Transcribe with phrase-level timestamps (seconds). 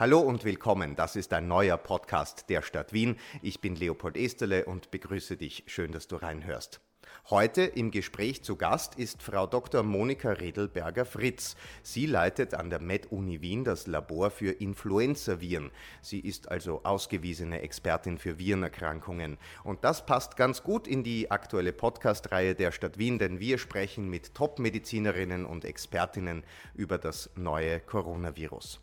[0.00, 0.96] Hallo und willkommen.
[0.96, 3.18] Das ist ein neuer Podcast der Stadt Wien.
[3.42, 5.64] Ich bin Leopold Esterle und begrüße dich.
[5.66, 6.80] Schön, dass du reinhörst.
[7.28, 9.82] Heute im Gespräch zu Gast ist Frau Dr.
[9.82, 11.54] Monika Redelberger-Fritz.
[11.82, 15.70] Sie leitet an der Med-Uni Wien das Labor für Influenza-Viren.
[16.00, 19.36] Sie ist also ausgewiesene Expertin für Virenerkrankungen.
[19.64, 24.08] Und das passt ganz gut in die aktuelle Podcast-Reihe der Stadt Wien, denn wir sprechen
[24.08, 26.42] mit Top-Medizinerinnen und Expertinnen
[26.72, 28.80] über das neue Coronavirus.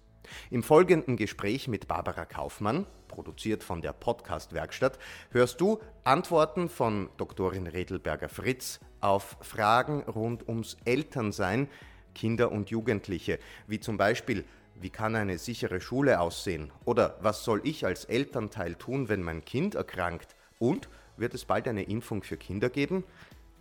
[0.50, 5.00] Im folgenden Gespräch mit Barbara Kaufmann, produziert von der Podcast Werkstatt,
[5.32, 11.70] hörst du Antworten von Doktorin Redelberger Fritz auf Fragen rund ums Elternsein,
[12.16, 14.46] Kinder und Jugendliche, wie zum Beispiel
[14.80, 16.72] wie kann eine sichere Schule aussehen?
[16.86, 20.36] Oder was soll ich als Elternteil tun, wenn mein Kind erkrankt?
[20.60, 20.88] Und
[21.18, 23.04] wird es bald eine Impfung für Kinder geben?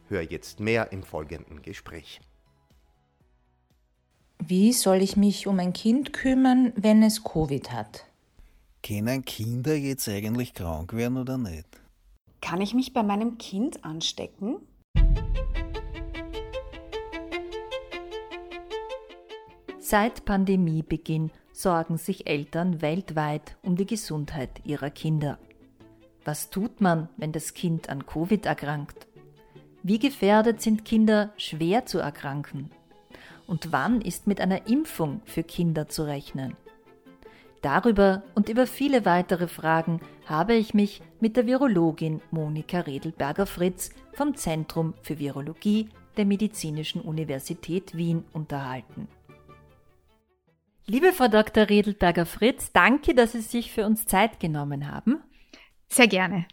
[0.08, 2.20] Hör jetzt mehr im folgenden Gespräch.
[4.38, 8.04] Wie soll ich mich um ein Kind kümmern, wenn es Covid hat?
[8.82, 11.66] Können Kinder jetzt eigentlich krank werden oder nicht?
[12.40, 14.56] Kann ich mich bei meinem Kind anstecken?
[19.78, 25.38] Seit Pandemiebeginn sorgen sich Eltern weltweit um die Gesundheit ihrer Kinder.
[26.24, 29.06] Was tut man, wenn das Kind an Covid erkrankt?
[29.82, 32.70] Wie gefährdet sind Kinder, schwer zu erkranken?
[33.46, 36.56] Und wann ist mit einer Impfung für Kinder zu rechnen?
[37.62, 44.36] Darüber und über viele weitere Fragen habe ich mich mit der Virologin Monika Redelberger-Fritz vom
[44.36, 49.08] Zentrum für Virologie der Medizinischen Universität Wien unterhalten.
[50.86, 51.68] Liebe Frau Dr.
[51.68, 55.20] Redelberger-Fritz, danke, dass Sie sich für uns Zeit genommen haben.
[55.88, 56.46] Sehr gerne.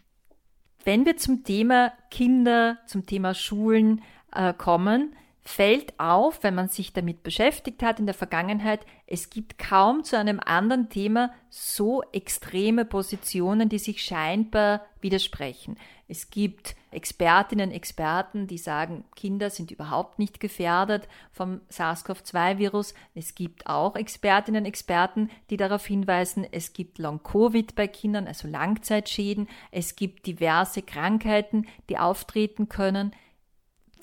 [0.84, 4.02] Wenn wir zum Thema Kinder, zum Thema Schulen
[4.34, 9.58] äh, kommen, fällt auf, wenn man sich damit beschäftigt hat in der Vergangenheit, es gibt
[9.58, 15.76] kaum zu einem anderen Thema so extreme Positionen, die sich scheinbar widersprechen.
[16.08, 22.94] Es gibt Expertinnen, Experten, die sagen, Kinder sind überhaupt nicht gefährdet vom SARS-CoV-2-Virus.
[23.14, 29.48] Es gibt auch Expertinnen, Experten, die darauf hinweisen, es gibt Long-Covid bei Kindern, also Langzeitschäden.
[29.70, 33.14] Es gibt diverse Krankheiten, die auftreten können.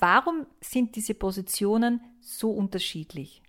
[0.02, 3.40] Warum sind diese Positionen so unterschiedlich?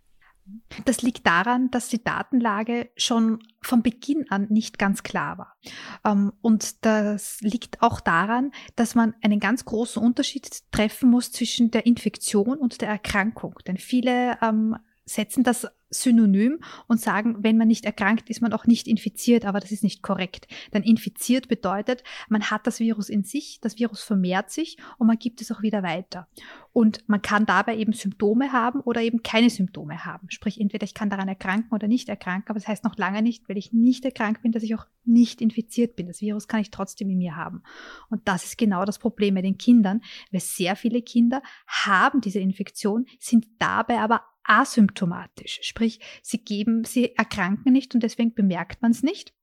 [0.86, 5.58] Das liegt daran, dass die Datenlage schon von Beginn an nicht ganz klar war.
[6.06, 11.72] Ähm, und das liegt auch daran, dass man einen ganz großen Unterschied treffen muss zwischen
[11.72, 13.56] der Infektion und der Erkrankung.
[13.66, 18.66] Denn viele ähm, setzen das synonym und sagen, wenn man nicht erkrankt, ist man auch
[18.66, 20.48] nicht infiziert, aber das ist nicht korrekt.
[20.74, 25.18] Denn infiziert bedeutet, man hat das Virus in sich, das Virus vermehrt sich und man
[25.18, 26.28] gibt es auch wieder weiter.
[26.74, 30.30] Und man kann dabei eben Symptome haben oder eben keine Symptome haben.
[30.32, 33.48] Sprich, entweder ich kann daran erkranken oder nicht erkranken, aber das heißt noch lange nicht,
[33.48, 36.08] weil ich nicht erkrankt bin, dass ich auch nicht infiziert bin.
[36.08, 37.62] Das Virus kann ich trotzdem in mir haben.
[38.10, 40.02] Und das ist genau das Problem bei den Kindern,
[40.32, 45.60] weil sehr viele Kinder haben diese Infektion, sind dabei aber asymptomatisch.
[45.64, 49.34] Sprich, sie geben, sie erkranken nicht und deswegen bemerkt man es nicht.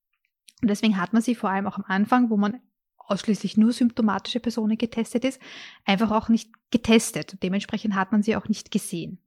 [0.63, 2.61] Und deswegen hat man sie vor allem auch am Anfang, wo man
[3.11, 5.41] ausschließlich nur symptomatische Personen getestet ist,
[5.85, 7.43] einfach auch nicht getestet.
[7.43, 9.19] Dementsprechend hat man sie auch nicht gesehen.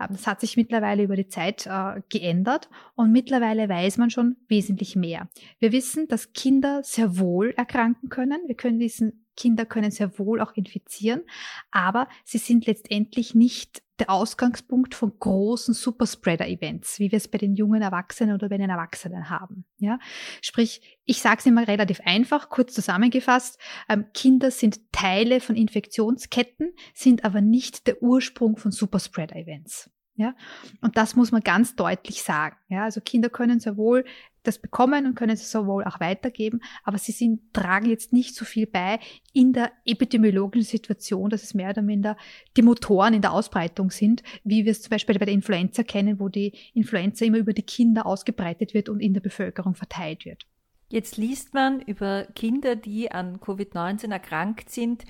[0.00, 4.36] Ähm, das hat sich mittlerweile über die Zeit äh, geändert und mittlerweile weiß man schon
[4.48, 5.28] wesentlich mehr.
[5.58, 8.40] Wir wissen, dass Kinder sehr wohl erkranken können.
[8.46, 11.22] Wir können wissen, Kinder können sehr wohl auch infizieren,
[11.70, 17.54] aber sie sind letztendlich nicht der Ausgangspunkt von großen Superspreader-Events, wie wir es bei den
[17.54, 19.64] jungen Erwachsenen oder bei den Erwachsenen haben.
[19.78, 20.00] Ja,
[20.42, 26.72] sprich, ich sage es immer relativ einfach, kurz zusammengefasst: ähm, Kinder sind Teile von Infektionsketten,
[26.92, 29.88] sind aber nicht der Ursprung von Superspreader-Events.
[30.18, 30.34] Ja,
[30.80, 32.56] und das muss man ganz deutlich sagen.
[32.68, 34.04] Ja, also Kinder können sehr wohl
[34.42, 38.44] das bekommen und können es sowohl auch weitergeben, aber sie sind, tragen jetzt nicht so
[38.44, 38.98] viel bei
[39.32, 42.16] in der epidemiologischen Situation, dass es mehr oder minder
[42.56, 46.18] die Motoren in der Ausbreitung sind, wie wir es zum Beispiel bei der Influenza kennen,
[46.18, 50.46] wo die Influenza immer über die Kinder ausgebreitet wird und in der Bevölkerung verteilt wird.
[50.88, 55.04] Jetzt liest man über Kinder, die an Covid-19 erkrankt sind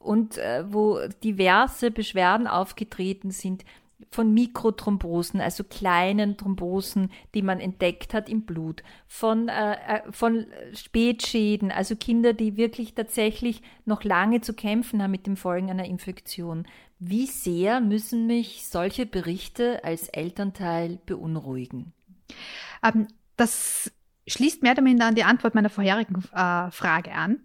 [0.00, 3.64] und äh, wo diverse Beschwerden aufgetreten sind
[4.10, 10.46] von Mikrothrombosen, also kleinen Thrombosen, die man entdeckt hat im Blut, von, äh, äh, von
[10.74, 15.86] Spätschäden, also Kinder, die wirklich tatsächlich noch lange zu kämpfen haben mit den Folgen einer
[15.86, 16.66] Infektion.
[16.98, 21.92] Wie sehr müssen mich solche Berichte als Elternteil beunruhigen?
[22.82, 23.92] Ähm, das
[24.26, 27.40] schließt mehr oder minder an die Antwort meiner vorherigen äh, Frage an,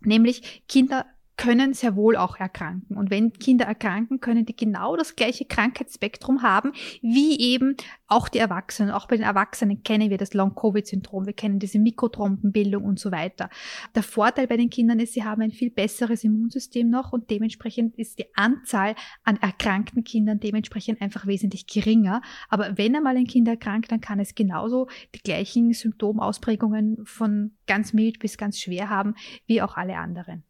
[0.00, 1.06] nämlich Kinder
[1.38, 2.96] können sehr wohl auch erkranken.
[2.96, 7.76] Und wenn Kinder erkranken, können die genau das gleiche Krankheitsspektrum haben, wie eben
[8.08, 8.90] auch die Erwachsenen.
[8.90, 13.50] Auch bei den Erwachsenen kennen wir das Long-Covid-Syndrom, wir kennen diese Mikrotrompenbildung und so weiter.
[13.94, 17.96] Der Vorteil bei den Kindern ist, sie haben ein viel besseres Immunsystem noch und dementsprechend
[17.96, 22.20] ist die Anzahl an erkrankten Kindern dementsprechend einfach wesentlich geringer.
[22.48, 27.92] Aber wenn einmal ein Kind erkrankt, dann kann es genauso die gleichen Symptomausprägungen von ganz
[27.92, 29.14] mild bis ganz schwer haben,
[29.46, 30.42] wie auch alle anderen.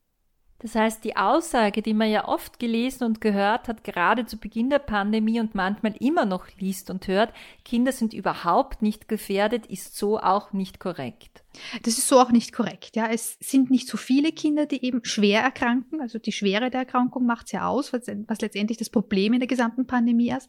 [0.60, 4.70] Das heißt, die Aussage, die man ja oft gelesen und gehört hat, gerade zu Beginn
[4.70, 7.32] der Pandemie und manchmal immer noch liest und hört,
[7.64, 11.44] Kinder sind überhaupt nicht gefährdet, ist so auch nicht korrekt.
[11.82, 12.94] Das ist so auch nicht korrekt.
[12.94, 16.00] Ja, es sind nicht so viele Kinder, die eben schwer erkranken.
[16.00, 19.40] Also die Schwere der Erkrankung macht es ja aus, was, was, letztendlich das Problem in
[19.40, 20.48] der gesamten Pandemie ist,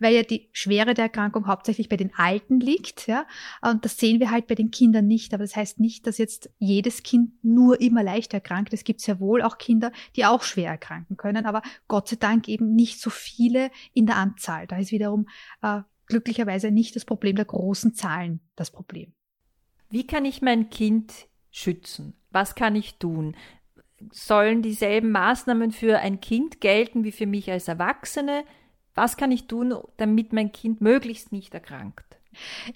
[0.00, 3.06] weil ja die Schwere der Erkrankung hauptsächlich bei den Alten liegt.
[3.06, 3.26] Ja,
[3.62, 5.32] und das sehen wir halt bei den Kindern nicht.
[5.34, 8.72] Aber das heißt nicht, dass jetzt jedes Kind nur immer leicht erkrankt.
[8.72, 12.48] Es gibt sehr wohl auch Kinder, die auch schwer erkranken können, aber Gott sei Dank
[12.48, 14.66] eben nicht so viele in der Anzahl.
[14.66, 15.26] Da ist wiederum
[15.62, 19.14] äh, glücklicherweise nicht das Problem der großen Zahlen das Problem.
[19.90, 21.12] Wie kann ich mein Kind
[21.50, 22.14] schützen?
[22.30, 23.36] Was kann ich tun?
[24.12, 28.44] Sollen dieselben Maßnahmen für ein Kind gelten wie für mich als Erwachsene?
[28.94, 32.18] Was kann ich tun, damit mein Kind möglichst nicht erkrankt?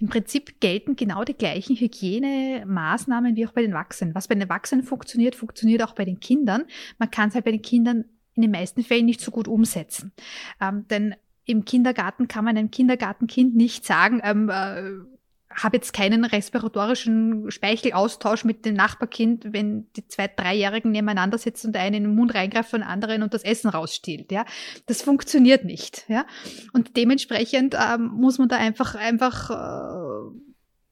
[0.00, 4.14] Im Prinzip gelten genau die gleichen Hygienemaßnahmen wie auch bei den Erwachsenen.
[4.14, 6.64] Was bei den Erwachsenen funktioniert, funktioniert auch bei den Kindern.
[6.98, 10.12] Man kann es halt bei den Kindern in den meisten Fällen nicht so gut umsetzen.
[10.60, 11.14] Ähm, denn
[11.44, 15.13] im Kindergarten kann man einem Kindergartenkind nicht sagen, ähm, äh,
[15.54, 21.72] habe jetzt keinen respiratorischen Speichelaustausch mit dem Nachbarkind, wenn die zwei Dreijährigen nebeneinander sitzen und
[21.74, 24.32] der eine in den Mund reingreift von anderen und das Essen rausstiehlt.
[24.32, 24.44] Ja,
[24.86, 26.04] das funktioniert nicht.
[26.08, 26.26] Ja,
[26.72, 30.38] und dementsprechend ähm, muss man da einfach einfach äh,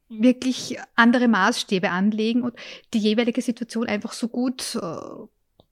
[0.08, 2.54] wirklich andere Maßstäbe anlegen und
[2.94, 5.26] die jeweilige Situation einfach so gut äh,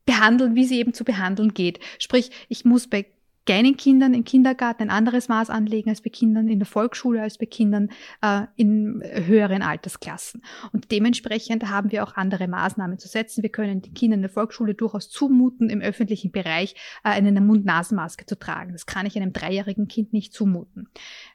[0.06, 1.78] behandeln, wie sie eben zu behandeln geht.
[1.98, 3.06] Sprich, ich muss bei
[3.46, 7.38] kleinen Kindern im Kindergarten ein anderes Maß anlegen als bei Kindern in der Volksschule, als
[7.38, 7.88] bei Kindern
[8.22, 10.42] äh, in höheren Altersklassen.
[10.72, 13.42] Und dementsprechend haben wir auch andere Maßnahmen zu setzen.
[13.42, 18.26] Wir können den Kindern in der Volksschule durchaus zumuten, im öffentlichen Bereich äh, eine Mund-Nasen-Maske
[18.26, 18.72] zu tragen.
[18.72, 20.88] Das kann ich einem dreijährigen Kind nicht zumuten.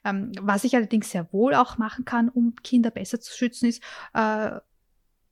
[0.03, 3.83] Ähm, was ich allerdings sehr wohl auch machen kann, um Kinder besser zu schützen, ist,
[4.13, 4.59] äh,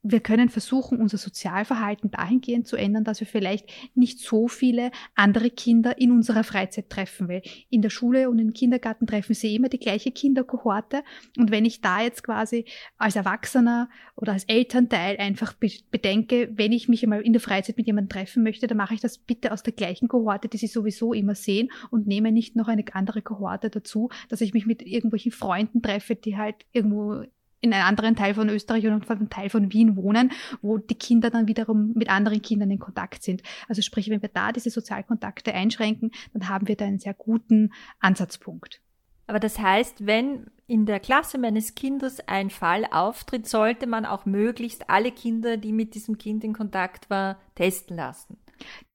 [0.04, 5.50] wir können versuchen, unser Sozialverhalten dahingehend zu ändern, dass wir vielleicht nicht so viele andere
[5.50, 9.70] Kinder in unserer Freizeit treffen, weil in der Schule und im Kindergarten treffen sie immer
[9.70, 11.04] die gleiche Kinderkohorte.
[11.38, 12.66] Und wenn ich da jetzt quasi
[12.98, 17.88] als Erwachsener oder als Elternteil einfach bedenke, wenn ich mich einmal in der Freizeit mit
[17.88, 21.14] jemandem treffen möchte, dann mache ich das bitte aus der gleichen Kohorte, die sie sowieso
[21.14, 25.32] immer sehen und nehme nicht noch eine andere Kohorte dazu, dass ich mich mit irgendwelchen
[25.32, 27.24] Freunden treffe, die halt irgendwo
[27.64, 30.32] in einem anderen Teil von Österreich und einem Teil von Wien wohnen,
[30.62, 33.42] wo die Kinder dann wiederum mit anderen Kindern in Kontakt sind.
[33.70, 37.72] Also sprich, wenn wir da diese Sozialkontakte einschränken, dann haben wir da einen sehr guten
[38.02, 38.82] Ansatzpunkt.
[39.28, 44.26] Aber das heißt, wenn in der Klasse meines Kindes ein Fall auftritt, sollte man auch
[44.26, 48.38] möglichst alle Kinder, die mit diesem Kind in Kontakt waren, testen lassen.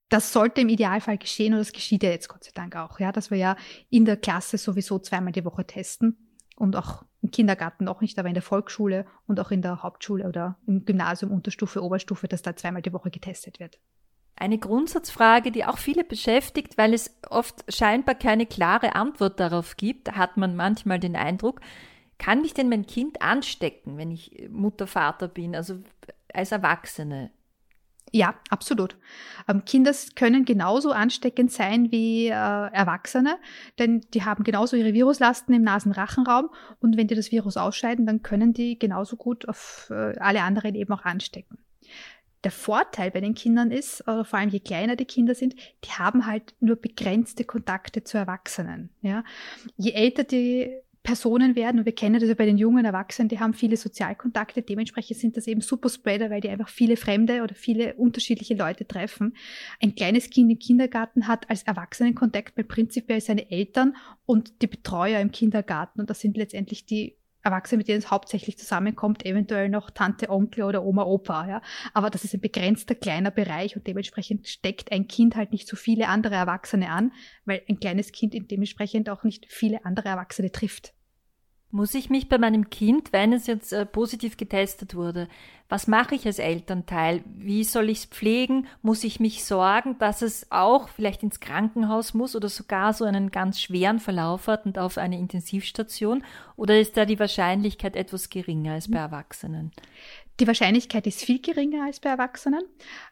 [0.09, 3.11] Das sollte im Idealfall geschehen und das geschieht ja jetzt Gott sei Dank auch, ja,
[3.11, 3.55] dass wir ja
[3.89, 6.28] in der Klasse sowieso zweimal die Woche testen
[6.59, 10.27] und auch im Kindergarten noch nicht, aber in der Volksschule und auch in der Hauptschule
[10.27, 13.79] oder im Gymnasium, Unterstufe, Oberstufe, dass da zweimal die Woche getestet wird.
[14.35, 20.15] Eine Grundsatzfrage, die auch viele beschäftigt, weil es oft scheinbar keine klare Antwort darauf gibt,
[20.15, 21.59] hat man manchmal den Eindruck,
[22.17, 25.79] kann ich denn mein Kind anstecken, wenn ich Mutter, Vater bin, also
[26.33, 27.31] als Erwachsene?
[28.11, 28.97] Ja, absolut.
[29.47, 33.37] Ähm, Kinder können genauso ansteckend sein wie äh, Erwachsene,
[33.77, 36.49] denn die haben genauso ihre Viruslasten im Nasenrachenraum
[36.79, 40.75] und wenn die das Virus ausscheiden, dann können die genauso gut auf äh, alle anderen
[40.75, 41.59] eben auch anstecken.
[42.45, 45.89] Der Vorteil bei den Kindern ist, oder vor allem je kleiner die Kinder sind, die
[45.89, 48.89] haben halt nur begrenzte Kontakte zu Erwachsenen.
[49.01, 49.23] Ja?
[49.75, 53.39] Je älter die Personen werden, und wir kennen das ja bei den jungen Erwachsenen, die
[53.39, 57.95] haben viele Sozialkontakte, dementsprechend sind das eben Superspreader, weil die einfach viele Fremde oder viele
[57.95, 59.35] unterschiedliche Leute treffen.
[59.81, 65.19] Ein kleines Kind im Kindergarten hat als Erwachsenenkontakt bei prinzipiell seine Eltern und die Betreuer
[65.19, 69.89] im Kindergarten und das sind letztendlich die Erwachsene, mit denen es hauptsächlich zusammenkommt, eventuell noch
[69.91, 71.61] Tante, Onkel oder Oma, Opa, ja.
[71.93, 75.75] Aber das ist ein begrenzter kleiner Bereich und dementsprechend steckt ein Kind halt nicht so
[75.75, 77.11] viele andere Erwachsene an,
[77.45, 80.93] weil ein kleines Kind dementsprechend auch nicht viele andere Erwachsene trifft.
[81.71, 85.27] Muss ich mich bei meinem Kind, wenn es jetzt äh, positiv getestet wurde,
[85.67, 87.23] was mache ich als Elternteil?
[87.25, 88.65] Wie soll ich es pflegen?
[88.81, 93.29] Muss ich mich sorgen, dass es auch vielleicht ins Krankenhaus muss oder sogar so einen
[93.29, 96.23] ganz schweren Verlauf hat und auf eine Intensivstation?
[96.55, 99.71] Oder ist da die Wahrscheinlichkeit etwas geringer als bei Erwachsenen?
[100.39, 102.63] Die Wahrscheinlichkeit ist viel geringer als bei Erwachsenen.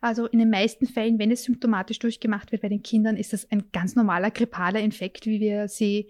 [0.01, 3.51] Also in den meisten Fällen, wenn es symptomatisch durchgemacht wird bei den Kindern, ist das
[3.51, 6.09] ein ganz normaler grippaler Infekt, wie wir sie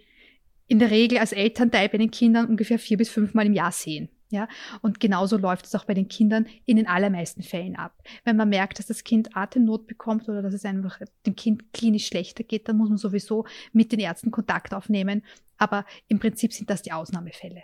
[0.68, 4.10] in der Regel als Elternteil bei den Kindern ungefähr vier bis fünfmal im Jahr sehen.
[4.30, 4.50] Ja,
[4.82, 7.94] und genauso läuft es auch bei den Kindern in den allermeisten Fällen ab.
[8.26, 12.08] Wenn man merkt, dass das Kind Atemnot bekommt oder dass es einfach dem Kind klinisch
[12.08, 15.24] schlechter geht, dann muss man sowieso mit den Ärzten Kontakt aufnehmen.
[15.58, 17.64] Aber im Prinzip sind das die Ausnahmefälle.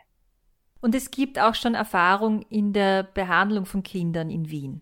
[0.79, 4.81] Und es gibt auch schon Erfahrung in der Behandlung von Kindern in Wien.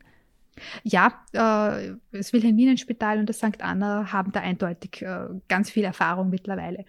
[0.83, 3.61] Ja, äh, das Wilhelminenspital und das St.
[3.61, 6.85] Anna haben da eindeutig äh, ganz viel Erfahrung mittlerweile.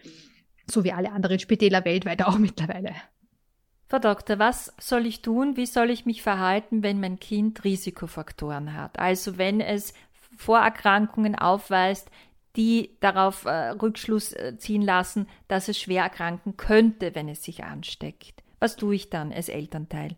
[0.67, 2.95] So wie alle anderen Spitäler weltweit auch mittlerweile.
[3.89, 5.57] Frau Doktor, was soll ich tun?
[5.57, 8.99] Wie soll ich mich verhalten, wenn mein Kind Risikofaktoren hat?
[8.99, 9.93] Also wenn es
[10.37, 12.11] Vorerkrankungen aufweist,
[12.57, 17.65] die darauf äh, Rückschluss äh, ziehen lassen, dass es schwer erkranken könnte, wenn es sich
[17.65, 18.43] ansteckt.
[18.61, 20.17] Was tue ich dann als Elternteil?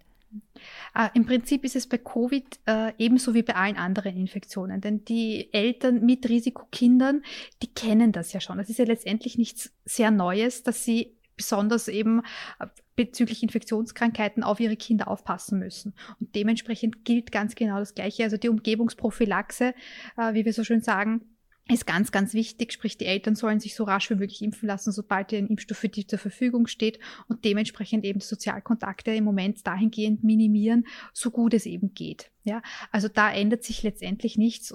[0.95, 5.05] Äh, Im Prinzip ist es bei Covid äh, ebenso wie bei allen anderen Infektionen, denn
[5.05, 7.23] die Eltern mit Risikokindern,
[7.63, 8.59] die kennen das ja schon.
[8.59, 12.23] Es ist ja letztendlich nichts sehr Neues, dass sie besonders eben
[12.59, 15.95] äh, bezüglich Infektionskrankheiten auf ihre Kinder aufpassen müssen.
[16.21, 18.23] Und dementsprechend gilt ganz genau das Gleiche.
[18.23, 19.75] Also die Umgebungsprophylaxe,
[20.17, 21.23] äh, wie wir so schön sagen,
[21.69, 22.73] ist ganz, ganz wichtig.
[22.73, 25.89] Sprich, die Eltern sollen sich so rasch wie möglich impfen lassen, sobald ein Impfstoff für
[25.89, 31.65] die zur Verfügung steht und dementsprechend eben Sozialkontakte im Moment dahingehend minimieren, so gut es
[31.65, 32.31] eben geht.
[32.43, 34.75] Ja, also da ändert sich letztendlich nichts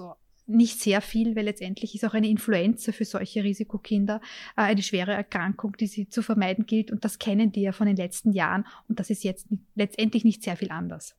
[0.50, 4.20] nicht sehr viel, weil letztendlich ist auch eine Influenza für solche Risikokinder
[4.56, 6.90] äh, eine schwere Erkrankung, die sie zu vermeiden gilt.
[6.90, 8.66] Und das kennen die ja von den letzten Jahren.
[8.88, 11.14] Und das ist jetzt letztendlich nicht sehr viel anders.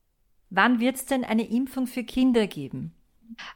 [0.50, 2.92] Wann wird es denn eine Impfung für Kinder geben?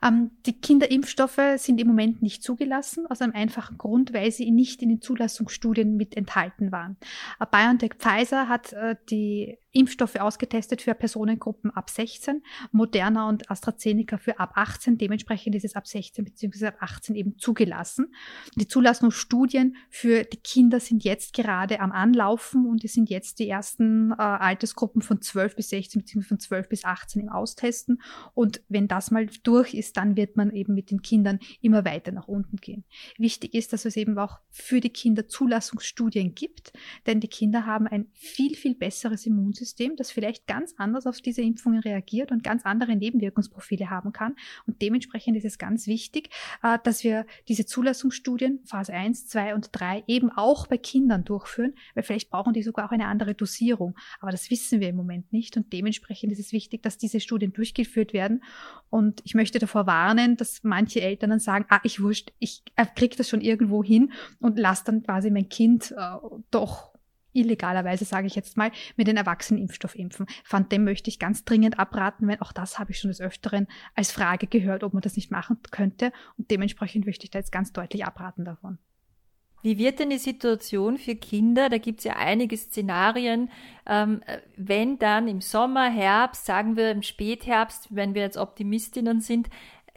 [0.03, 4.83] Ähm, die Kinderimpfstoffe sind im Moment nicht zugelassen, aus einem einfachen Grund, weil sie nicht
[4.83, 6.97] in den Zulassungsstudien mit enthalten waren.
[7.41, 12.43] Äh, BioNTech Pfizer hat äh, die Impfstoffe ausgetestet für Personengruppen ab 16,
[12.73, 14.97] Moderna und AstraZeneca für ab 18.
[14.97, 16.69] Dementsprechend ist es ab 16 bzw.
[16.69, 18.15] ab 18 eben zugelassen.
[18.55, 23.49] Die Zulassungsstudien für die Kinder sind jetzt gerade am Anlaufen und es sind jetzt die
[23.49, 26.23] ersten äh, Altersgruppen von 12 bis 16 bzw.
[26.23, 28.01] von 12 bis 18 im Austesten.
[28.33, 32.13] Und wenn das mal durch ist, dann wird man eben mit den Kindern immer weiter
[32.13, 32.85] nach unten gehen.
[33.19, 36.73] Wichtig ist, dass es eben auch für die Kinder Zulassungsstudien gibt,
[37.07, 41.21] denn die Kinder haben ein viel, viel besseres Immunsystem Immunsystem, das vielleicht ganz anders auf
[41.21, 44.37] diese Impfungen reagiert und ganz andere Nebenwirkungsprofile haben kann.
[44.67, 46.31] Und dementsprechend ist es ganz wichtig,
[46.63, 51.75] äh, dass wir diese Zulassungsstudien Phase 1, 2 und 3 eben auch bei Kindern durchführen,
[51.95, 53.97] weil vielleicht brauchen die sogar auch eine andere Dosierung.
[54.21, 57.53] Aber das wissen wir im Moment nicht und dementsprechend ist es wichtig, dass diese Studien
[57.53, 58.43] durchgeführt werden.
[58.91, 62.63] Und ich möchte davor warnen, dass manche Eltern dann sagen, ah, ich wurscht, ich
[62.95, 66.17] kriege das schon irgendwo hin und lasse dann quasi mein Kind äh,
[66.51, 66.96] doch
[67.37, 70.27] illegalerweise, sage ich jetzt mal, mit den Erwachsenenimpfstoff impfen.
[70.45, 73.67] Von dem möchte ich ganz dringend abraten, weil auch das habe ich schon des Öfteren
[73.95, 76.13] als Frage gehört, ob man das nicht machen könnte.
[76.37, 78.79] Und dementsprechend möchte ich da jetzt ganz deutlich abraten davon.
[79.63, 81.69] Wie wird denn die Situation für Kinder?
[81.69, 83.51] Da gibt es ja einige Szenarien.
[83.85, 84.23] Ähm,
[84.57, 89.49] wenn dann im Sommer, Herbst, sagen wir im Spätherbst, wenn wir jetzt Optimistinnen sind,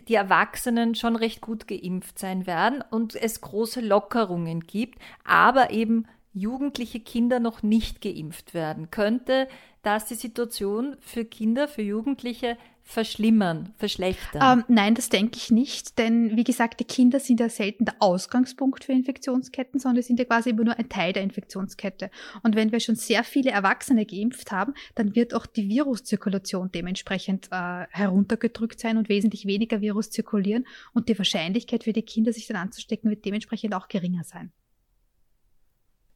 [0.08, 6.08] die Erwachsenen schon recht gut geimpft sein werden und es große Lockerungen gibt, aber eben
[6.34, 9.48] jugendliche Kinder noch nicht geimpft werden, könnte
[9.82, 14.60] das die Situation für Kinder, für Jugendliche verschlimmern, verschlechtern?
[14.60, 17.96] Ähm, nein, das denke ich nicht, denn wie gesagt, die Kinder sind ja selten der
[18.00, 22.10] Ausgangspunkt für Infektionsketten, sondern sind ja quasi immer nur ein Teil der Infektionskette.
[22.42, 27.50] Und wenn wir schon sehr viele Erwachsene geimpft haben, dann wird auch die Viruszirkulation dementsprechend
[27.52, 32.48] äh, heruntergedrückt sein und wesentlich weniger Virus zirkulieren und die Wahrscheinlichkeit für die Kinder, sich
[32.48, 34.52] dann anzustecken, wird dementsprechend auch geringer sein.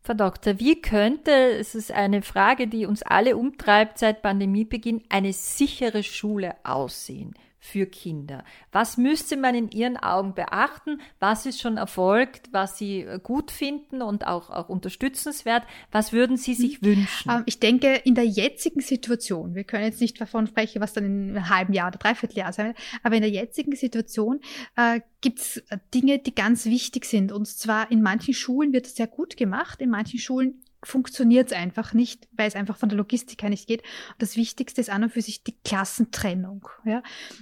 [0.06, 5.32] Frau Doktor, wie könnte, es ist eine Frage, die uns alle umtreibt seit Pandemiebeginn, eine
[5.32, 7.34] sichere Schule aussehen?
[7.64, 8.44] Für Kinder?
[8.74, 11.00] Was müsste man in Ihren Augen beachten?
[11.22, 15.64] Was ist schon erfolgt, was Sie äh, gut finden und auch, auch unterstützenswert?
[15.90, 16.88] Was würden Sie sich mhm.
[16.88, 17.32] wünschen?
[17.32, 21.06] Ähm, ich denke, in der jetzigen Situation, wir können jetzt nicht davon sprechen, was dann
[21.06, 24.42] in einem halben Jahr oder dreiviertel Jahr sein wird, aber in der jetzigen Situation
[24.76, 27.32] äh, gibt es äh, Dinge, die ganz wichtig sind.
[27.32, 31.58] Und zwar in manchen Schulen wird es sehr gut gemacht, in manchen Schulen funktioniert es
[31.58, 33.82] einfach nicht, weil es einfach von der Logistik her nicht geht.
[33.82, 36.68] Und das Wichtigste ist an und für sich die Klassentrennung.
[36.86, 37.02] Ja?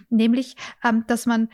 [0.09, 1.49] Nämlich, ähm, dass man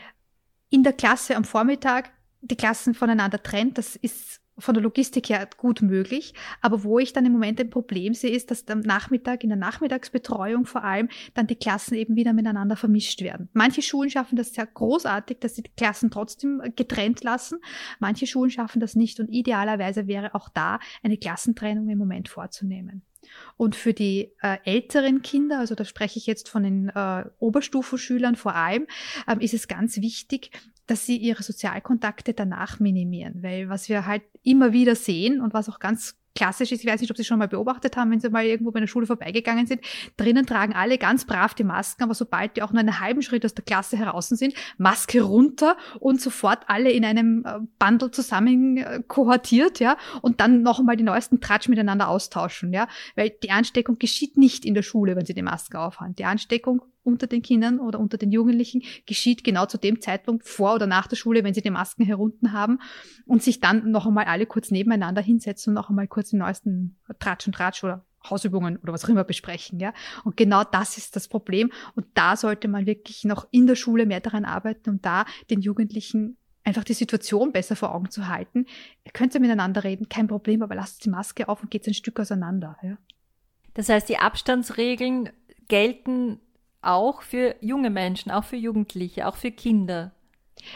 [0.70, 3.78] in der Klasse am Vormittag die Klassen voneinander trennt.
[3.78, 6.34] Das ist von der Logistik her gut möglich.
[6.60, 9.58] Aber wo ich dann im Moment ein Problem sehe, ist, dass am Nachmittag, in der
[9.58, 13.48] Nachmittagsbetreuung vor allem, dann die Klassen eben wieder miteinander vermischt werden.
[13.52, 17.58] Manche Schulen schaffen das sehr großartig, dass sie die Klassen trotzdem getrennt lassen.
[17.98, 23.02] Manche Schulen schaffen das nicht und idealerweise wäre auch da eine Klassentrennung im Moment vorzunehmen.
[23.56, 28.36] Und für die äh, älteren Kinder, also da spreche ich jetzt von den äh, Oberstufenschülern
[28.36, 28.86] vor allem,
[29.26, 30.50] ähm, ist es ganz wichtig,
[30.86, 33.42] dass sie ihre Sozialkontakte danach minimieren.
[33.42, 37.00] Weil was wir halt immer wieder sehen und was auch ganz klassisch ist, ich weiß
[37.00, 39.66] nicht, ob Sie schon mal beobachtet haben, wenn Sie mal irgendwo bei einer Schule vorbeigegangen
[39.66, 39.80] sind,
[40.16, 43.44] drinnen tragen alle ganz brav die Masken, aber sobald die auch nur einen halben Schritt
[43.44, 48.76] aus der Klasse heraus sind, Maske runter und sofort alle in einem äh, Bundle zusammen
[48.76, 53.50] äh, kohortiert, ja, und dann noch einmal die neuesten Tratsch miteinander austauschen, ja, weil die
[53.50, 56.14] Ansteckung geschieht nicht in der Schule, wenn Sie die Maske aufhaben.
[56.14, 60.74] Die Ansteckung unter den Kindern oder unter den Jugendlichen geschieht genau zu dem Zeitpunkt vor
[60.74, 62.78] oder nach der Schule, wenn sie die Masken herunter haben
[63.26, 66.98] und sich dann noch einmal alle kurz nebeneinander hinsetzen und noch einmal kurz den neuesten
[67.18, 69.94] Tratsch und Tratsch oder Hausübungen oder was auch immer besprechen, ja.
[70.24, 71.70] Und genau das ist das Problem.
[71.94, 75.60] Und da sollte man wirklich noch in der Schule mehr daran arbeiten, um da den
[75.60, 78.66] Jugendlichen einfach die Situation besser vor Augen zu halten.
[79.04, 81.94] Ihr könnt ja miteinander reden, kein Problem, aber lasst die Maske auf und geht ein
[81.94, 82.98] Stück auseinander, ja.
[83.74, 85.30] Das heißt, die Abstandsregeln
[85.68, 86.40] gelten
[86.80, 90.12] auch für junge Menschen, auch für Jugendliche, auch für Kinder.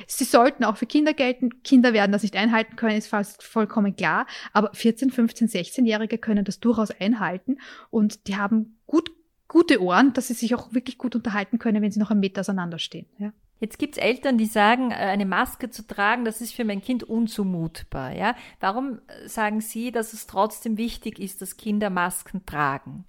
[0.07, 1.63] Sie sollten auch für Kinder gelten.
[1.63, 4.27] Kinder werden das nicht einhalten können, ist fast vollkommen klar.
[4.53, 7.59] Aber 14, 15, 16-Jährige können das durchaus einhalten
[7.91, 9.11] und die haben gut,
[9.49, 12.41] gute Ohren, dass sie sich auch wirklich gut unterhalten können, wenn sie noch einen Meter
[12.41, 13.07] auseinanderstehen.
[13.19, 13.33] Ja.
[13.63, 17.05] Jetzt gibt's Eltern, die sagen, äh, eine Maske zu tragen, das ist für mein Kind
[17.05, 18.13] unzumutbar.
[18.13, 18.35] Ja?
[18.59, 23.05] Warum äh, sagen Sie, dass es trotzdem wichtig ist, dass Kinder Masken tragen?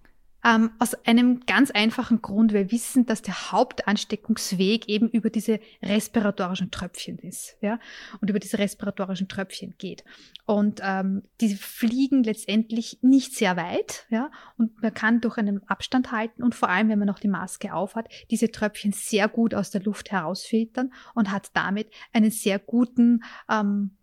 [0.46, 2.54] Ähm, aus einem ganz einfachen Grund.
[2.54, 7.80] Wir wissen, dass der Hauptansteckungsweg eben über diese respiratorischen Tröpfchen ist, ja,
[8.20, 10.04] und über diese respiratorischen Tröpfchen geht.
[10.46, 16.12] Und ähm, die fliegen letztendlich nicht sehr weit, ja, und man kann durch einen Abstand
[16.12, 19.70] halten und vor allem, wenn man noch die Maske aufhat, diese Tröpfchen sehr gut aus
[19.70, 23.98] der Luft herausfiltern und hat damit einen sehr guten ähm,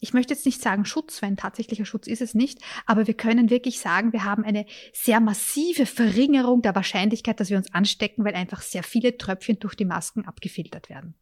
[0.00, 3.14] ich möchte jetzt nicht sagen Schutz, weil ein tatsächlicher Schutz ist es nicht, aber wir
[3.14, 8.24] können wirklich sagen, wir haben eine sehr massive Verringerung der Wahrscheinlichkeit, dass wir uns anstecken,
[8.24, 11.14] weil einfach sehr viele Tröpfchen durch die Masken abgefiltert werden.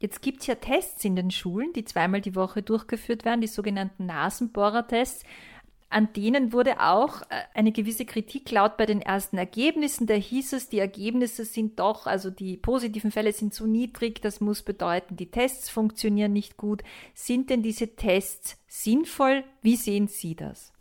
[0.00, 4.06] Jetzt gibt's ja Tests in den Schulen, die zweimal die Woche durchgeführt werden, die sogenannten
[4.06, 5.24] Nasenbohrertests.
[5.90, 10.06] An denen wurde auch äh, eine gewisse Kritik laut bei den ersten Ergebnissen.
[10.06, 14.20] Da hieß es, die Ergebnisse sind doch, also die positiven Fälle sind zu niedrig.
[14.20, 16.82] Das muss bedeuten, die Tests funktionieren nicht gut.
[17.14, 19.44] Sind denn diese Tests sinnvoll?
[19.62, 20.72] Wie sehen Sie das?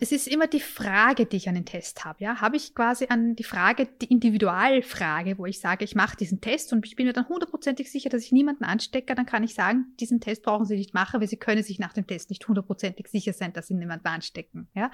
[0.00, 2.22] Es ist immer die Frage, die ich an den Test habe.
[2.22, 2.40] Ja?
[2.40, 6.72] Habe ich quasi an die Frage, die Individualfrage, wo ich sage, ich mache diesen Test
[6.72, 9.86] und ich bin mir dann hundertprozentig sicher, dass ich niemanden anstecke, dann kann ich sagen,
[10.00, 13.08] diesen Test brauchen Sie nicht machen, weil Sie können sich nach dem Test nicht hundertprozentig
[13.08, 14.68] sicher sein, dass Sie niemanden anstecken.
[14.74, 14.90] Ja?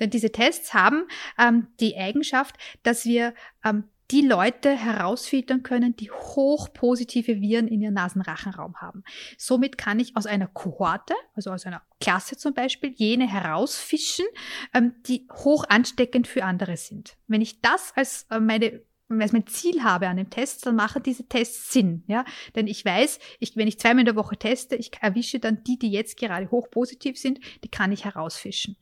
[0.00, 1.04] Denn diese Tests haben
[1.38, 7.80] ähm, die Eigenschaft, dass wir ähm, die Leute herausfiltern können, die hoch positive Viren in
[7.80, 9.02] ihrem Nasenrachenraum haben.
[9.38, 14.26] Somit kann ich aus einer Kohorte, also aus einer Klasse zum Beispiel, jene herausfischen,
[14.74, 17.16] ähm, die hoch ansteckend für andere sind.
[17.26, 21.02] Wenn ich das als äh, meine als mein Ziel habe an dem Test, dann machen
[21.02, 22.24] diese Tests Sinn, ja.
[22.54, 25.78] Denn ich weiß, ich, wenn ich zweimal in der Woche teste, ich erwische dann die,
[25.78, 28.76] die jetzt gerade hoch positiv sind, die kann ich herausfischen.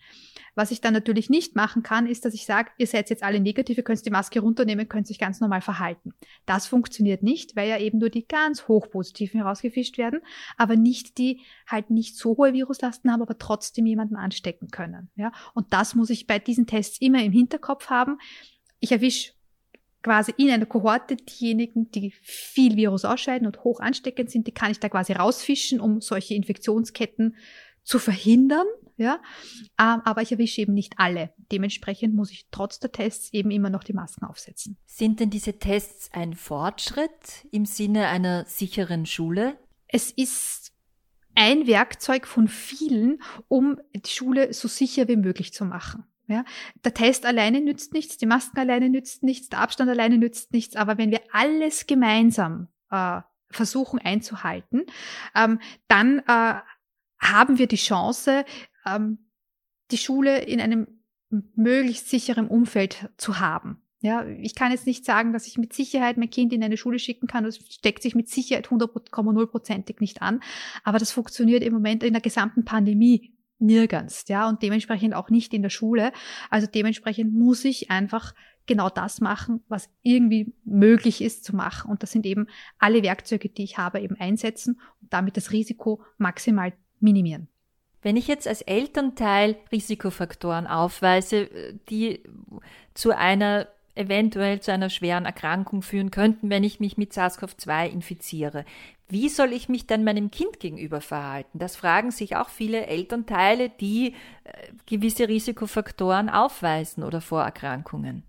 [0.55, 3.41] Was ich dann natürlich nicht machen kann, ist, dass ich sage, ihr seid jetzt alle
[3.41, 6.13] negativ, ihr könnt die Maske runternehmen, könnt sich ganz normal verhalten.
[6.45, 10.21] Das funktioniert nicht, weil ja eben nur die ganz hochpositiven herausgefischt werden,
[10.59, 15.11] aber nicht die halt nicht so hohe Viruslasten haben, aber trotzdem jemanden anstecken können.
[15.17, 15.33] Ja?
[15.55, 18.19] Und das muss ich bei diesen Tests immer im Hinterkopf haben.
[18.79, 19.33] Ich erwische
[20.03, 24.71] quasi in einer Kohorte diejenigen, die viel Virus ausscheiden und hoch ansteckend sind, die kann
[24.71, 27.37] ich da quasi rausfischen, um solche Infektionsketten
[27.85, 29.21] zu verhindern, ja,
[29.81, 31.33] ähm, aber ich erwische eben nicht alle.
[31.51, 34.77] Dementsprechend muss ich trotz der Tests eben immer noch die Masken aufsetzen.
[34.87, 39.59] Sind denn diese Tests ein Fortschritt im Sinne einer sicheren Schule?
[39.89, 40.73] Es ist
[41.35, 46.05] ein Werkzeug von vielen, um die Schule so sicher wie möglich zu machen.
[46.29, 46.45] Ja,
[46.85, 50.77] der Test alleine nützt nichts, die Masken alleine nützt nichts, der Abstand alleine nützt nichts,
[50.77, 54.85] aber wenn wir alles gemeinsam äh, versuchen einzuhalten,
[55.35, 55.59] ähm,
[55.89, 56.55] dann äh,
[57.19, 58.45] haben wir die Chance,
[58.87, 59.31] ähm,
[59.91, 60.87] die Schule in einem
[61.55, 63.83] möglichst sicheren Umfeld zu haben.
[64.01, 66.99] Ja, ich kann jetzt nicht sagen, dass ich mit Sicherheit mein Kind in eine Schule
[66.99, 67.45] schicken kann.
[67.45, 70.41] Das steckt sich mit Sicherheit 100,0%ig nicht an.
[70.83, 73.32] Aber das funktioniert im Moment in der gesamten Pandemie
[73.63, 74.25] nirgends.
[74.29, 76.13] Ja, und dementsprechend auch nicht in der Schule.
[76.51, 78.35] Also dementsprechend muss ich einfach
[78.67, 81.91] genau das machen, was irgendwie möglich ist zu machen.
[81.91, 82.47] Und das sind eben
[82.79, 87.49] alle Werkzeuge, die ich habe, eben einsetzen und damit das Risiko maximal minimieren.
[88.03, 91.49] Wenn ich jetzt als Elternteil Risikofaktoren aufweise,
[91.89, 92.23] die
[92.95, 98.65] zu einer eventuell zu einer schweren Erkrankung führen könnten, wenn ich mich mit SARS-CoV-2 infiziere.
[99.09, 101.59] Wie soll ich mich dann meinem Kind gegenüber verhalten?
[101.59, 108.23] Das fragen sich auch viele Elternteile, die äh, gewisse Risikofaktoren aufweisen oder Vorerkrankungen.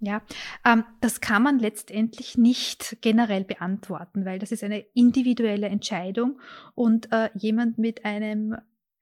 [0.00, 0.22] Ja,
[0.64, 6.38] ähm, das kann man letztendlich nicht generell beantworten, weil das ist eine individuelle Entscheidung
[6.74, 8.56] und äh, jemand mit einem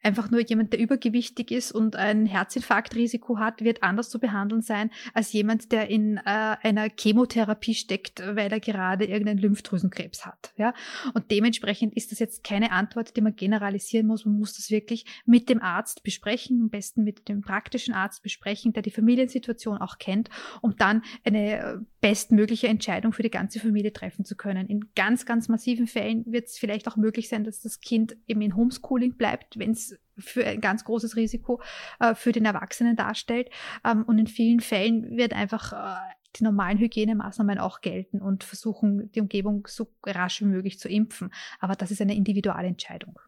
[0.07, 4.91] einfach nur jemand, der übergewichtig ist und ein Herzinfarktrisiko hat, wird anders zu behandeln sein
[5.15, 10.53] als jemand, der in äh, einer Chemotherapie steckt, weil er gerade irgendeinen Lymphdrüsenkrebs hat.
[10.57, 10.75] Ja?
[11.15, 14.25] Und dementsprechend ist das jetzt keine Antwort, die man generalisieren muss.
[14.25, 18.73] Man muss das wirklich mit dem Arzt besprechen, am besten mit dem praktischen Arzt besprechen,
[18.73, 20.31] der die Familiensituation auch kennt,
[20.63, 24.69] um dann eine bestmögliche Entscheidung für die ganze Familie treffen zu können.
[24.69, 28.43] In ganz, ganz massiven Fällen wird es vielleicht auch möglich sein, dass das Kind eben
[28.43, 31.61] in Homeschooling bleibt, wenn es für ein ganz großes Risiko
[32.01, 33.51] äh, für den Erwachsenen darstellt.
[33.85, 35.97] Ähm, und in vielen Fällen wird einfach äh,
[36.39, 41.33] die normalen Hygienemaßnahmen auch gelten und versuchen, die Umgebung so rasch wie möglich zu impfen.
[41.61, 43.19] Aber das ist eine individuelle Entscheidung.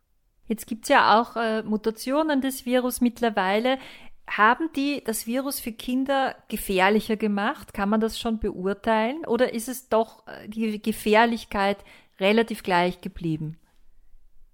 [0.46, 3.79] Jetzt gibt es ja auch äh, Mutationen des Virus mittlerweile.
[4.27, 7.72] Haben die das Virus für Kinder gefährlicher gemacht?
[7.72, 9.24] Kann man das schon beurteilen?
[9.27, 11.79] Oder ist es doch äh, die Gefährlichkeit
[12.18, 13.59] relativ gleich geblieben?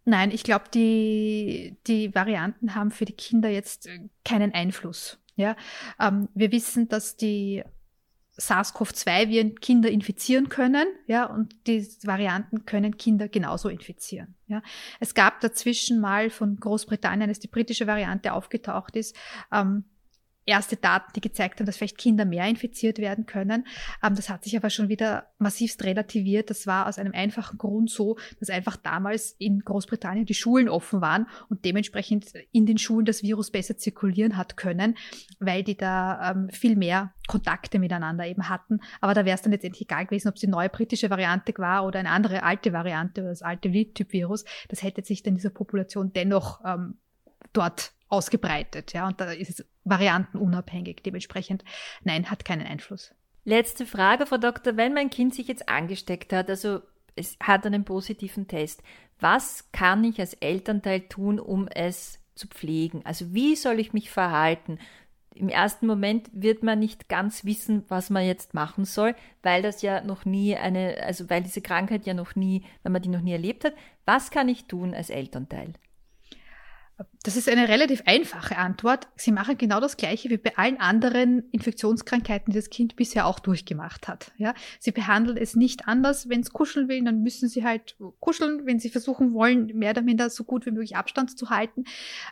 [0.04, 5.18] Nein, ich glaube, die, die Varianten haben für die Kinder jetzt äh, keinen Einfluss.
[5.36, 5.56] Ja,
[5.98, 7.64] ähm, wir wissen, dass die
[8.36, 14.34] SARS-CoV-2-Viren Kinder infizieren können, ja, und die Varianten können Kinder genauso infizieren.
[14.46, 14.62] Ja.
[15.00, 19.16] Es gab dazwischen mal von Großbritannien, als die britische Variante aufgetaucht ist,
[19.52, 19.84] ähm,
[20.46, 23.66] erste Daten, die gezeigt haben, dass vielleicht Kinder mehr infiziert werden können.
[24.02, 26.50] Ähm, das hat sich aber schon wieder massivst relativiert.
[26.50, 31.00] Das war aus einem einfachen Grund so, dass einfach damals in Großbritannien die Schulen offen
[31.00, 34.96] waren und dementsprechend in den Schulen das Virus besser zirkulieren hat können,
[35.38, 38.80] weil die da ähm, viel mehr Kontakte miteinander eben hatten.
[39.00, 41.86] Aber da wäre es dann letztendlich egal gewesen, ob es die neue britische Variante war
[41.86, 44.44] oder eine andere alte Variante oder das alte Wildtyp-Virus.
[44.68, 46.98] Das hätte sich dann dieser Population dennoch ähm,
[47.52, 48.92] dort ausgebreitet.
[48.92, 51.02] Ja, und da ist es variantenunabhängig.
[51.02, 51.64] Dementsprechend,
[52.02, 53.14] nein, hat keinen Einfluss.
[53.44, 54.76] Letzte Frage, Frau Doktor.
[54.76, 56.80] Wenn mein Kind sich jetzt angesteckt hat, also
[57.14, 58.82] es hat einen positiven Test,
[59.20, 63.02] was kann ich als Elternteil tun, um es zu pflegen?
[63.04, 64.78] Also wie soll ich mich verhalten?
[65.34, 69.82] Im ersten Moment wird man nicht ganz wissen, was man jetzt machen soll, weil das
[69.82, 73.20] ja noch nie eine, also weil diese Krankheit ja noch nie, wenn man die noch
[73.20, 73.74] nie erlebt hat.
[74.04, 75.74] Was kann ich tun als Elternteil?
[77.24, 79.08] Das ist eine relativ einfache Antwort.
[79.16, 83.40] Sie machen genau das Gleiche wie bei allen anderen Infektionskrankheiten, die das Kind bisher auch
[83.40, 84.32] durchgemacht hat.
[84.36, 86.28] Ja, sie behandeln es nicht anders.
[86.28, 88.66] Wenn es kuscheln will, dann müssen sie halt kuscheln.
[88.66, 91.84] Wenn sie versuchen wollen, mehr oder minder so gut wie möglich Abstand zu halten,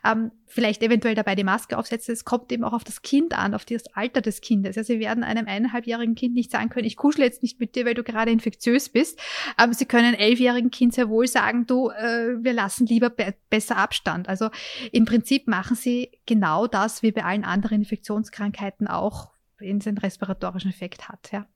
[0.05, 2.13] ähm, vielleicht eventuell dabei die Maske aufsetzen.
[2.13, 4.77] Es kommt eben auch auf das Kind an, auf das Alter des Kindes.
[4.77, 7.87] Ja, sie werden einem eineinhalbjährigen Kind nicht sagen können, ich kuschle jetzt nicht mit dir,
[7.87, 9.19] weil du gerade infektiös bist.
[9.59, 13.77] Ähm, sie können elfjährigen Kind sehr wohl sagen, du, äh, wir lassen lieber be besser
[13.77, 14.29] Abstand.
[14.29, 14.49] Also
[14.93, 19.99] im Prinzip machen sie genau das, wie bei allen anderen Infektionskrankheiten auch, wenn es einen
[19.99, 21.47] respiratorischen Effekt hat, ja.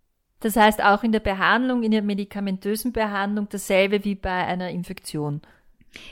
[0.41, 5.41] Das heißt auch in der Behandlung, in der medikamentösen Behandlung dasselbe wie bei einer Infektion.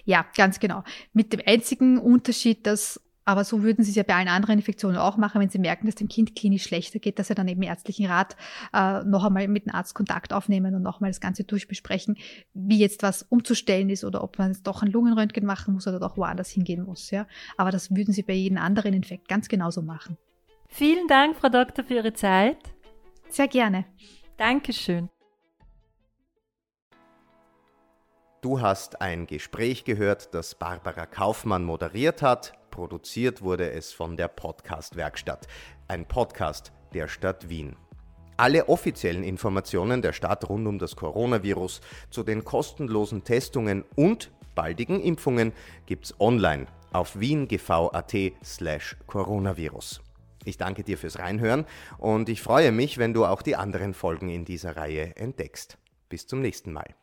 [0.05, 0.83] Ja, ganz genau.
[1.13, 4.97] Mit dem einzigen Unterschied, dass aber so würden Sie es ja bei allen anderen Infektionen
[4.97, 7.63] auch machen, wenn Sie merken, dass dem Kind klinisch schlechter geht, dass Sie dann eben
[7.63, 8.37] ärztlichen Rat
[8.73, 12.17] äh, noch einmal mit dem Arzt Kontakt aufnehmen und noch einmal das Ganze durchbesprechen,
[12.53, 16.01] wie jetzt was umzustellen ist oder ob man jetzt doch ein Lungenröntgen machen muss oder
[16.01, 17.11] doch woanders hingehen muss.
[17.11, 17.27] Ja?
[17.57, 20.19] Aber das würden Sie bei jedem anderen Infekt ganz genauso machen.
[20.69, 22.59] Vielen Dank, Frau Doktor, für Ihre Zeit.
[23.29, 23.85] Sehr gerne.
[24.37, 25.09] Dankeschön.
[28.43, 32.53] Du hast ein Gespräch gehört, das Barbara Kaufmann moderiert hat.
[32.75, 35.47] Produziert wurde es von der Podcast Werkstatt,
[35.87, 37.77] ein Podcast der Stadt Wien.
[38.37, 45.01] Alle offiziellen Informationen der Stadt rund um das Coronavirus zu den kostenlosen Testungen und baldigen
[45.01, 45.53] Impfungen
[45.87, 50.01] gibt's online auf wiengv.at slash coronavirus.
[50.45, 51.67] Ich danke dir fürs Reinhören
[51.99, 55.79] und ich freue mich, wenn du auch die anderen Folgen in dieser Reihe entdeckst.
[56.09, 56.97] Bis zum nächsten Mal.